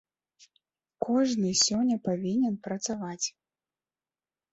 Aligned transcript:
Кожны 1.05 1.51
сёння 1.65 1.97
павінен 2.07 2.55
працаваць. 2.69 3.27